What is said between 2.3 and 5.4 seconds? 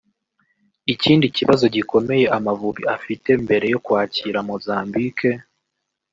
Amavubi afite mbere yo kwakira Mozambique